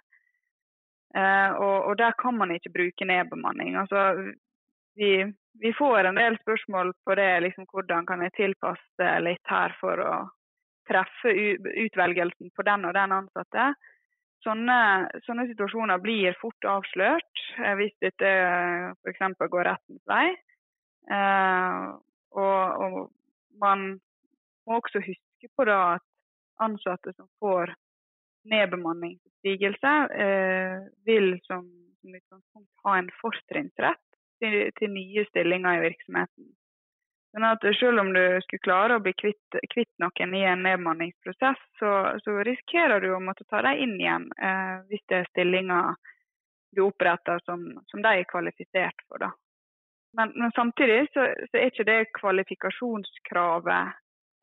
[1.12, 3.76] Uh, og, og, der kan man ikke bruke nedbemanning.
[3.76, 4.32] Altså,
[4.96, 5.10] vi,
[5.60, 10.00] vi, får en del spørsmål på det, liksom, hvordan kan jeg tilpasse litt her for
[10.00, 10.12] å
[10.88, 11.34] treffe
[11.84, 13.72] utvelgelsen på den og den ansatte.
[14.42, 14.78] Sånne,
[15.26, 18.32] sånne situasjoner blir fort avslørt uh, hvis dette
[19.04, 19.36] f.eks.
[19.52, 20.26] går rettens vei.
[22.32, 22.98] Og, og,
[23.60, 23.80] man
[24.64, 26.04] må også huske på da at
[26.62, 27.74] ansatte som får
[28.44, 29.92] nedbemanningsstigelse
[30.24, 31.68] eh, vil som,
[32.00, 34.02] som utgangspunkt ha en fortrinnsrett
[34.42, 36.50] til, til, nye stillinger i virksomheten.
[37.32, 41.60] Sånn at Selv om du skulle klare å bli kvitt, kvitt noen i en nedbemanningsprosess,
[41.80, 41.92] så,
[42.24, 45.94] så, risikerer du å måtte ta dem inn igjen eh, hvis det er stillinger
[46.76, 49.22] du oppretter som, som de er kvalifisert for.
[49.22, 49.32] Da.
[50.16, 53.96] Men, men samtidig så, så, er ikke det kvalifikasjonskravet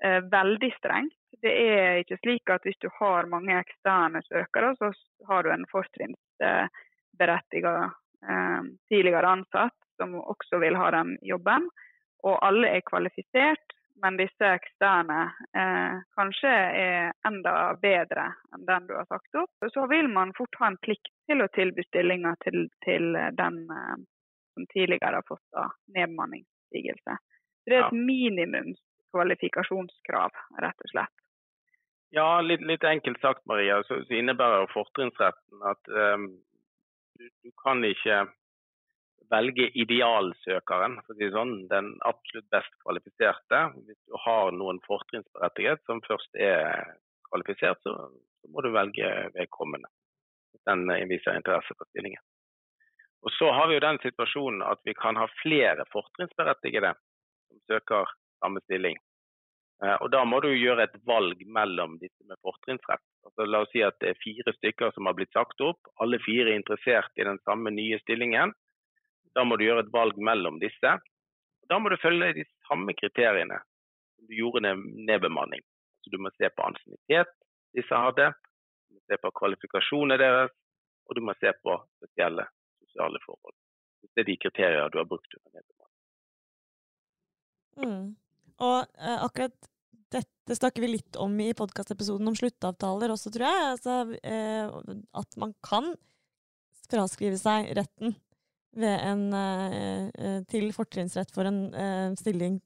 [0.05, 1.18] eh, veldig strengt.
[1.41, 4.87] Det er ikke slik at hvis du har mange eksterne søkere, så
[5.27, 7.83] har du en fortrinnsberettiget
[8.29, 11.69] eh, tidligere ansatt som også vil ha den jobben.
[12.23, 15.21] Og alle er kvalifisert, men disse eksterne
[15.55, 16.51] eh, kanskje
[16.81, 18.25] er enda bedre
[18.55, 19.69] enn den du har sagt opp.
[19.73, 23.97] Så vil man fort ha en plikt til å tilby stillinger til, til den eh,
[24.55, 25.59] som tidligere har fått
[25.95, 27.19] nedbemanningsstigelse.
[27.69, 27.99] det er et ja.
[29.13, 30.31] Minimumskvalifikasjonskrav,
[30.61, 31.15] rett og slett.
[32.11, 36.31] Ja, litt, litt enkelt sagt, Maria, så, så innebærer fortrinnsretten at um,
[37.19, 38.23] du, du, kan ikke
[39.29, 43.59] velge idealsøkeren, for å si sånn, den absolutt best kvalifiserte.
[43.85, 46.95] Hvis du har noen fortrinnsberettiget som først er
[47.29, 47.93] kvalifisert, så,
[48.41, 49.91] så må du velge vedkommende.
[50.65, 52.21] Den viser interesse for stillingen.
[53.21, 58.09] Og Så har vi jo den situasjonen at vi kan ha flere fortrinnsberettigede som søker
[58.39, 58.97] samme stilling.
[59.83, 63.05] Eh, og Da må du gjøre et valg mellom disse med fortrinnsrett.
[63.27, 65.79] Altså, la oss si at det er fire stykker som har blitt sagt opp.
[66.03, 68.53] Alle fire er interessert i den samme nye stillingen.
[69.35, 70.95] Da må du gjøre et valg mellom disse.
[71.69, 73.59] Da må du følge de samme kriteriene
[74.15, 75.61] som du gjorde med nedbemanning.
[76.03, 77.31] Så Du må se på ansiennitet
[77.77, 78.31] disse hadde,
[78.89, 80.53] du må se på kvalifikasjonene deres,
[81.05, 82.47] og du må se på spesielle
[82.81, 83.55] sosiale forhold.
[84.15, 85.99] Det er de kriterier du har brukt under nedbemanning.
[87.83, 88.07] Mm.
[88.59, 89.55] Og uh, akkurat
[90.09, 93.67] dette snakker vi litt om i podkastepisoden om sluttavtaler også, tror jeg.
[93.73, 95.93] Altså, uh, at man kan
[96.89, 98.15] fraskrive seg retten
[98.79, 102.59] en, uh, til fortrinnsrett for en stilling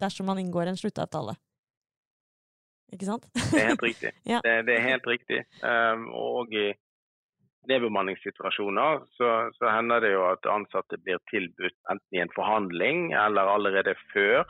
[0.00, 1.36] dersom man inngår en sluttavtale.
[2.94, 3.26] Ikke sant?
[3.34, 4.12] Det er helt riktig.
[4.32, 4.40] ja.
[4.44, 5.40] det, det, er helt riktig.
[5.62, 6.68] Um, og i
[7.70, 13.50] nedbemanningssituasjoner så, så, hender det jo at ansatte blir tilbudt enten i en forhandling eller
[13.54, 14.44] allerede før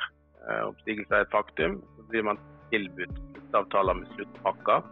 [0.49, 1.81] eh, oppstigelse er et faktum.
[1.97, 2.41] Så blir man
[2.73, 3.17] tilbudt
[3.55, 4.83] sluttavtaler med sluttpakker.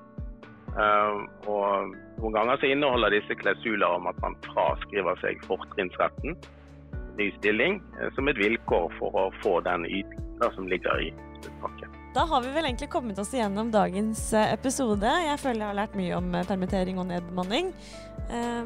[0.73, 6.37] Uh, og Noen ganger så inneholder disse klausuler om at man fraskriver seg fortrinnsretten,
[7.19, 11.11] ny stilling, uh, som et vilkår for å få den ytelsen som ligger i
[11.43, 11.99] sluttpakken.
[12.17, 15.09] Da har vi vel egentlig kommet oss igjennom dagens eh, episode.
[15.09, 17.71] Jeg føler jeg har lært mye om permittering og nedbemanning.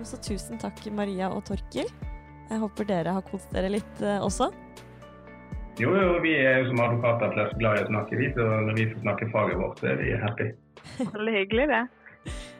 [0.06, 1.86] Så tusen takk, Maria og Torkil.
[2.50, 4.50] Jeg håper dere har kost dere litt også.
[5.76, 8.30] Jo, jo, vi er jo som advokater flest glad i å snakke, vi.
[8.32, 10.46] Så når vi får snakke faget vårt, så er vi happy.
[11.12, 11.82] Veldig hyggelig, det.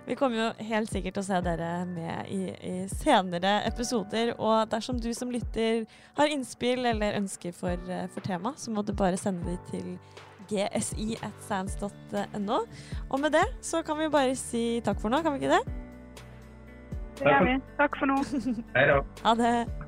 [0.06, 4.34] Vi kommer jo helt sikkert til å se dere med i, i, senere episoder.
[4.36, 5.86] Og dersom du som lytter
[6.18, 9.98] har innspill eller ønsker for, eh, for tema, så må du bare sende de til
[10.52, 12.58] gsi.sands.no.
[13.08, 15.64] Og med det så kan vi bare si takk for nå, kan vi ikke det?
[17.16, 17.56] Det gjør vi.
[17.80, 18.16] Takk for nå.
[18.76, 18.96] Hei da.
[19.24, 19.85] Ha det.